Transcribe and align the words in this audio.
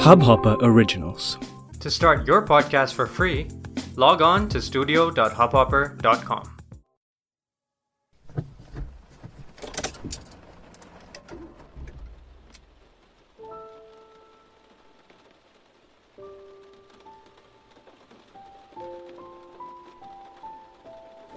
Hubhopper 0.00 0.56
Originals. 0.62 1.36
To 1.80 1.90
start 1.90 2.26
your 2.26 2.40
podcast 2.46 2.94
for 2.94 3.06
free, 3.06 3.48
log 3.96 4.22
on 4.22 4.48
to 4.48 4.62
studio.hubhopper.com. 4.62 6.56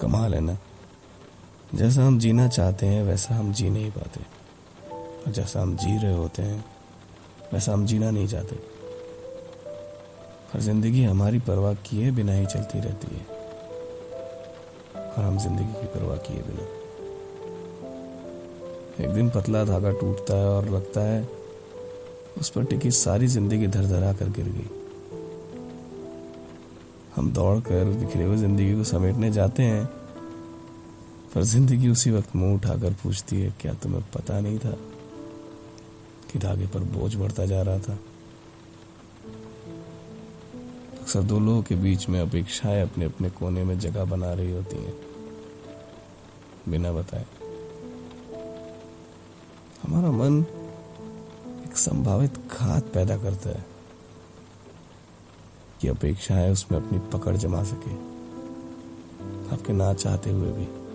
कमाल 0.00 0.34
है 0.34 0.40
ना 0.40 0.56
जैसा 1.74 2.06
हम 2.06 2.18
जीना 2.18 2.48
चाहते 2.48 2.86
हैं 2.86 3.02
वैसा 3.04 3.34
हम 3.34 3.52
जी 3.52 3.70
नहीं 3.70 3.90
पाते 3.90 4.20
और 5.26 5.32
जैसा 5.32 5.60
हम 5.62 5.76
जी 5.76 5.96
रहे 5.98 6.14
होते 6.14 6.42
हैं 6.42 6.64
वैसा 7.52 7.72
हम 7.72 7.86
जीना 7.86 8.10
नहीं 8.10 8.26
चाहते। 8.28 8.56
और 10.54 10.60
ज़िंदगी 10.60 11.02
हमारी 11.04 11.38
परवाह 11.38 11.74
किए 11.86 12.10
बिना 12.10 12.32
ही 12.32 12.46
चलती 12.46 12.80
रहती 12.80 13.16
है। 13.16 13.24
और 15.08 15.24
हम 15.24 15.38
ज़िंदगी 15.38 15.72
की 15.72 15.86
परवाह 15.88 16.16
किए 16.16 16.42
बिना। 16.42 16.66
एक 19.04 19.14
दिन 19.14 19.28
पतला 19.30 19.64
धागा 19.64 19.90
टूटता 19.90 20.34
है 20.34 20.48
और 20.48 20.68
लगता 20.70 21.00
है, 21.00 21.28
उस 22.38 22.50
पर 22.50 22.64
टिकी 22.64 22.90
सारी 22.90 23.26
ज़िंदगी 23.26 23.66
धर 23.66 23.86
धरा 23.86 24.12
कर 24.12 24.28
गिर 24.30 24.48
गई। 24.48 24.70
हम 27.16 27.30
दौड़ 27.32 27.58
कर 27.60 27.84
बिखरे 27.84 28.24
हुए 28.24 28.36
ज़िंदगी 28.36 28.74
को 28.74 28.84
समेटने 28.84 29.30
जाते 29.30 29.62
हैं, 29.62 29.84
पर 31.34 31.42
ज़िंदगी 31.42 31.88
उसी 31.88 32.10
वक्त 32.10 32.36
मुँह 32.36 32.54
उठाकर 32.54 32.92
पूछती 33.02 33.40
है, 33.40 33.54
क्या 33.60 33.72
तुम्हें 33.74 34.02
पता 34.14 34.40
नहीं 34.40 34.58
था? 34.58 34.76
कि 36.32 36.38
धागे 36.38 36.66
पर 36.66 36.80
बोझ 36.80 37.16
बढ़ता 37.16 37.46
जा 37.46 37.62
रहा 37.62 37.78
था। 37.78 37.98
अक्सर 41.00 41.22
दो 41.22 41.40
लोगों 41.40 41.62
के 41.62 41.74
बीच 41.74 42.08
में 42.08 42.20
अपेक्षाएँ 42.20 42.82
अपने 42.82 43.04
अपने 43.04 43.30
कोने 43.30 43.64
में 43.64 43.78
जगह 43.78 44.04
बना 44.04 44.32
रही 44.32 44.52
होती 44.52 44.76
हैं। 44.76 44.94
बिना 46.68 46.92
बताए। 46.92 47.26
हमारा 49.82 50.10
मन 50.10 50.44
एक 51.66 51.76
संभावित 51.76 52.38
घात 52.38 52.84
पैदा 52.84 53.16
करता 53.16 53.50
है 53.50 53.66
कि 55.80 55.88
अपेक्षाएँ 55.88 56.50
उसमें 56.50 56.78
अपनी 56.78 56.98
पकड़ 56.98 57.36
जमा 57.36 57.62
सके। 57.64 57.94
आपके 59.54 59.72
ना 59.72 59.94
चाहते 59.94 60.30
हुए 60.30 60.52
भी। 60.52 60.85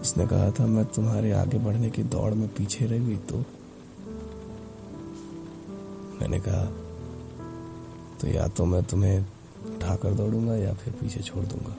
उसने 0.00 0.26
कहा 0.26 0.50
था, 0.50 0.66
मैं 0.66 0.84
तुम्हारे 0.84 1.32
आगे 1.32 1.58
बढ़ने 1.58 1.90
की 1.90 2.02
दौड़ 2.02 2.32
में 2.34 2.48
पीछे 2.48 2.86
रह 2.86 2.98
गई 2.98 3.16
तो? 3.28 3.38
मैंने 6.20 6.38
कहा 6.40 6.64
तो 8.20 8.28
या 8.28 8.46
तो 8.48 8.64
मैं 8.64 8.82
तुम्हें 8.82 9.20
उठाकर 9.66 10.14
दौड़ूँगा 10.14 10.56
या 10.56 10.72
फिर 10.74 10.92
पीछे 10.92 11.20
छोड़ 11.20 11.44
दूँगा. 11.44 11.76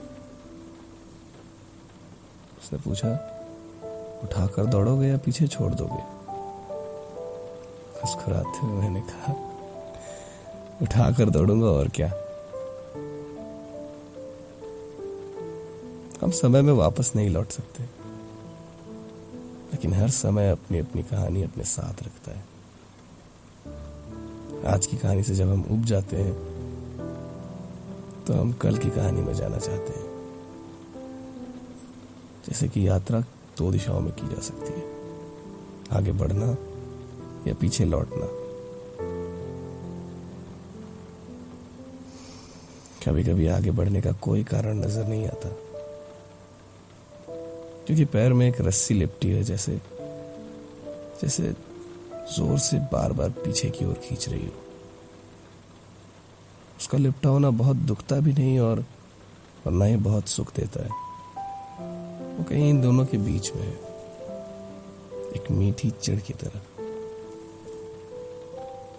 उसने 2.60 2.78
पूछा, 2.78 3.10
उठाकर 4.24 4.66
दौड़ोगे 4.66 5.08
या 5.08 5.16
पीछे 5.16 5.46
छोड़ 5.46 5.72
दोगे? 5.74 6.02
मुस्कुराते 8.00 8.66
हुए 8.66 8.80
मैंने 8.80 9.00
कहा, 9.00 9.32
उठाकर 10.82 11.30
दौड़ूँगा, 11.30 11.66
और 11.66 11.88
क्या? 11.88 12.12
हम 16.22 16.30
समय 16.30 16.62
में 16.62 16.72
वापस 16.72 17.12
नहीं 17.16 17.30
लौट 17.30 17.50
सकते। 17.50 17.99
लेकिन 19.72 19.92
हर 19.94 20.08
समय 20.10 20.50
अपनी 20.50 20.78
अपनी 20.78 21.02
कहानी 21.02 21.42
अपने 21.42 21.64
साथ 21.64 22.02
रखता 22.02 22.32
है। 22.32 22.48
आज 24.66 24.86
की 24.86 24.96
कहानी 24.96 25.22
से 25.22 25.34
जब 25.34 25.48
हम 25.48 25.64
उब 25.70 25.84
जाते 25.84 26.16
हैं 26.16 26.34
तो 28.26 28.34
हम 28.34 28.52
कल 28.52 28.76
की 28.78 28.90
कहानी 28.90 29.22
में 29.22 29.34
जाना 29.34 29.58
चाहते 29.58 29.92
हैं। 29.92 30.08
जैसे 32.48 32.68
कि 32.68 32.86
यात्रा 32.88 33.20
दो 33.58 33.70
दिशाओं 33.72 34.00
में 34.00 34.12
की 34.12 34.28
जा 34.28 34.40
सकती 34.40 34.72
है। 34.72 34.84
आगे 35.92 36.12
बढ़ना 36.12 36.46
या 37.46 37.54
पीछे 37.54 37.84
लौटना। 37.84 38.26
कभी 43.04 43.24
कभी 43.24 43.46
आगे 43.48 43.70
बढ़ने 43.70 44.00
का 44.00 44.12
कोई 44.12 44.44
कारण 44.44 44.80
नज़र 44.80 45.06
नहीं 45.06 45.26
आता। 45.26 45.48
क्योंकि 47.90 48.04
पैर 48.04 48.32
में 48.32 48.46
एक 48.46 48.60
रस्सी 48.60 48.94
लिपटी 48.94 49.28
है, 49.28 49.42
जैसे 49.42 49.72
जैसे 51.22 51.42
ज़ोर 52.34 52.58
से 52.58 52.78
बार 52.92 53.12
बार 53.12 53.30
पीछे 53.38 53.70
की 53.70 53.84
ओर 53.84 53.94
खींच 54.04 54.28
रही 54.28 54.46
हो। 54.46 54.52
उसका 56.78 56.98
लिपटा 56.98 57.28
होना 57.28 57.50
बहुत 57.50 57.76
दुखता 57.76 58.16
भी 58.16 58.32
नहीं 58.32 58.58
और 58.58 58.84
और 59.66 59.72
ना 59.72 59.84
ही 59.84 59.96
बहुत 59.96 60.28
सुख 60.28 60.54
देता 60.56 60.84
है। 60.84 60.90
वो 62.36 62.44
कहीं 62.44 62.68
इन 62.70 62.80
दोनों 62.82 63.06
के 63.06 63.18
बीच 63.18 63.52
में 63.54 63.62
है। 63.62 63.74
एक 65.36 65.50
मीठी 65.50 65.90
चिड़ 65.92 66.18
की 66.20 66.34
तरह। 66.34 66.60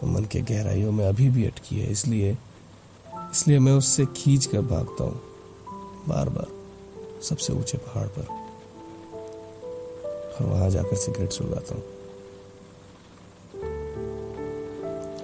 मन 0.07 0.25
के 0.31 0.41
गहराइयों 0.41 0.91
में 0.91 1.05
अभी 1.05 1.29
भी 1.29 1.45
अटकी 1.45 1.79
है, 1.79 1.91
इसलिए 1.91 2.37
इसलिए 3.31 3.59
मैं 3.59 3.73
उससे 3.73 4.05
खींच 4.17 4.45
कर 4.45 4.61
भागता 4.61 5.03
हूँ 5.03 5.21
बार 6.07 6.29
बार 6.29 6.47
सबसे 7.21 7.53
ऊँचे 7.53 7.77
पहाड़ 7.77 8.07
पर। 8.07 8.40
और 10.31 10.47
वहाँ 10.47 10.69
जाकर 10.69 10.95
सिगरेट 10.95 11.31
सुलगाता 11.31 11.75
हूँ। 11.75 11.83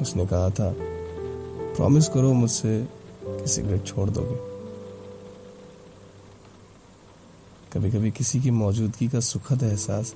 उसने 0.01 0.25
कहा 0.25 0.49
था 0.49 0.73
प्रॉमिस 1.75 2.07
करो 2.07 2.33
मुझसे 2.33 2.87
कि 3.23 3.47
सिगरेट 3.47 3.85
छोड़ 3.85 4.09
दोगे। 4.09 4.35
कभी 7.73 7.91
कभी 7.91 8.11
किसी 8.11 8.39
की 8.41 8.51
मौजूदगी 8.51 9.07
का 9.07 9.19
सुखद 9.19 9.63
एहसास 9.63 10.13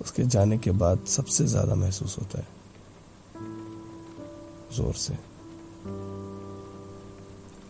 उसके 0.00 0.22
जाने 0.24 0.58
के 0.58 0.70
बाद 0.70 1.04
सबसे 1.06 1.44
ज़्यादा 1.44 1.74
महसूस 1.74 2.16
होता 2.18 2.38
है। 2.38 2.46
ज़ोर 4.76 4.94
से। 4.94 5.14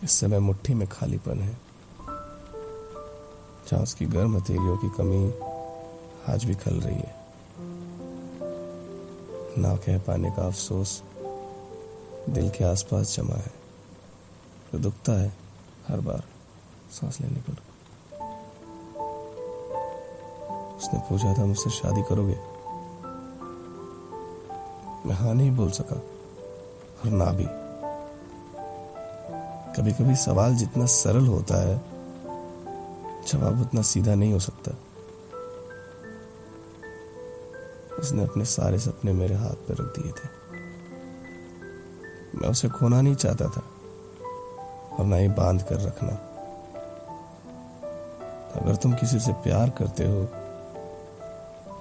इस 0.03 0.11
समय 0.11 0.39
मुट्ठी 0.39 0.73
में 0.73 0.87
खालीपन 0.87 1.39
है। 1.39 1.57
जहाँ 3.67 3.81
उसकी 3.83 4.05
गर्म 4.05 4.37
हथेलियों 4.37 4.77
की 4.77 4.89
कमी 4.89 5.52
आज 6.29 6.43
भी 6.43 6.55
खल 6.55 6.73
रही 6.73 6.95
है। 6.95 7.15
ना 9.57 9.75
कह 9.75 9.99
पाने 9.99 10.31
का 10.31 10.47
अफसोस, 10.47 11.03
दिल 12.29 12.49
के 12.49 12.63
आसपास 12.63 13.15
जमा 13.15 13.35
है। 13.35 13.53
जो 14.73 14.79
दुखता 14.79 15.21
है, 15.21 15.35
हर 15.87 15.99
बार 15.99 16.23
सांस 16.91 17.21
लेने 17.21 17.39
पर। 17.39 17.53
उसने 20.77 20.99
पूछा 20.99 21.33
था, 21.33 21.45
मुझसे 21.45 21.69
शादी 21.69 22.01
करोगे? 22.01 22.35
मैं 25.09 25.15
हाँ 25.15 25.33
नहीं 25.33 25.51
बोल 25.51 25.71
सका, 25.71 25.95
और 25.95 27.11
ना 27.11 27.25
भी। 27.25 27.45
कभी 29.75 29.93
कभी 29.93 30.15
सवाल 30.15 30.55
जितना 30.55 30.85
सरल 30.85 31.27
होता 31.27 31.69
है, 31.69 31.77
जवाब 33.27 33.61
उतना 33.61 33.81
सीधा 33.81 34.15
नहीं 34.15 34.33
हो 34.33 34.39
सकता। 34.39 34.71
उसने 38.03 38.23
अपने 38.23 38.45
सारे 38.45 38.77
सपने 38.79 39.13
मेरे 39.13 39.35
हाथ 39.35 39.67
पर 39.67 39.75
रख 39.75 39.97
दिए 39.97 40.11
थे। 40.11 40.27
मैं 42.33 42.49
उसे 42.49 42.69
खोना 42.69 43.01
नहीं 43.01 43.15
चाहता 43.15 43.47
था, 43.47 43.63
और 44.93 45.05
ना 45.05 45.15
ही 45.15 45.27
बाँध 45.31 45.61
कर 45.61 45.79
रखना। 45.81 46.13
अगर 48.55 48.75
तुम 48.75 48.93
किसी 48.93 49.19
से 49.19 49.31
प्यार 49.43 49.69
करते 49.69 50.05
हो 50.05 50.23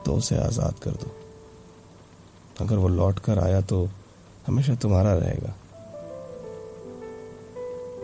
तो 0.05 0.15
उसे 0.15 0.37
आज़ाद 0.39 0.79
कर 0.79 0.91
दो। 0.93 1.11
अगर 2.61 2.77
वो 2.77 2.89
लौट 2.89 3.19
कर 3.19 3.39
आया 3.39 3.61
तो 3.63 3.89
हमेशा 4.47 4.75
तुम्हारा 4.75 5.13
रहेगा। 5.15 5.55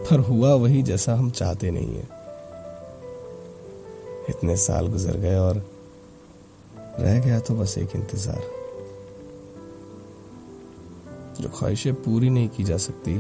पर 0.01 0.21
हुआ 0.21 0.53
वही 0.55 0.83
जैसा 0.83 1.15
हम 1.15 1.31
चाहते 1.31 1.71
नहीं 1.71 1.97
है। 1.97 2.07
इतने 4.31 4.57
साल 4.59 4.89
गुजर 4.89 5.17
गए 5.17 5.37
और 5.39 5.63
रह 6.99 7.19
गया 7.21 7.39
तो 7.41 7.55
बस 7.55 7.77
एक 7.79 7.95
इंतज़ार। 7.97 8.43
जो 11.41 11.49
ख्वाहिशें 11.49 11.95
पूरी 11.95 12.31
नहीं 12.31 12.49
की 12.49 12.65
जा 12.65 12.77
सकती, 12.77 13.17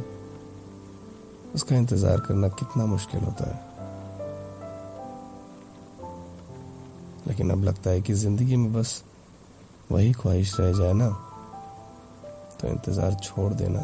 उसका 1.54 1.76
इंतज़ार 1.76 2.20
करना 2.20 2.48
कितना 2.50 2.86
मुश्किल 2.86 3.20
होता 3.20 3.44
है। 3.44 3.66
लेकिन 7.28 7.50
अब 7.50 7.64
लगता 7.64 7.90
है 7.90 8.00
कि 8.02 8.14
ज़िंदगी 8.14 8.56
में 8.56 8.72
बस 8.72 9.02
वही 9.92 10.12
ख्वाहिश 10.12 10.58
रह 10.60 10.72
जाए 10.72 10.92
ना 10.92 11.08
तो 12.60 12.68
इंतज़ार 12.68 13.14
छोड़ 13.14 13.52
देना 13.54 13.80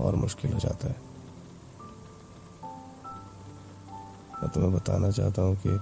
और 0.00 0.16
मुश्किल 0.16 0.52
हो 0.52 0.58
जाता 0.58 0.88
है। 0.88 0.96
मैं 4.40 4.50
तुम्हें 4.50 4.72
बताना 4.72 5.10
चाहता 5.10 5.42
हूँ 5.42 5.56
कि 5.56 5.78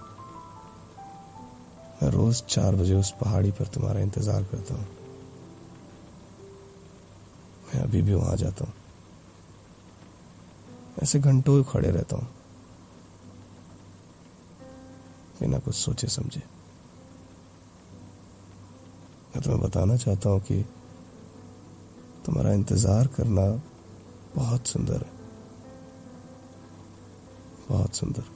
मैं 2.02 2.10
रोज 2.10 2.42
चार 2.42 2.74
बजे 2.74 2.94
उस 2.94 3.10
पहाड़ी 3.10 3.50
पर 3.50 3.66
तुम्हारा 3.66 4.00
इंतज़ार 4.00 4.42
करता 4.42 4.74
हूँ। 4.74 4.86
मैं 7.66 7.82
अभी 7.82 8.02
भी 8.02 8.14
वहाँ 8.14 8.36
जाता 8.36 8.64
हूँ। 8.64 8.74
ऐसे 11.02 11.20
घंटों 11.20 11.64
खड़े 11.64 11.90
रहता 11.90 12.16
हूँ। 12.16 12.28
बिना 15.40 15.58
कुछ 15.58 15.74
सोचे 15.74 16.06
समझे। 16.06 16.42
मैं 19.26 19.42
तुम्हें 19.42 19.62
बताना 19.62 19.96
चाहता 19.96 20.30
हूँ 20.30 20.40
कि 20.40 20.62
तुम्हारा 22.26 22.52
इंतज़ार 22.52 23.06
करना 23.06 23.62
बहुत 24.36 24.66
सुंदर 24.66 24.94
है। 24.94 25.12
बहुत 27.68 27.94
सुंदर। 27.94 28.35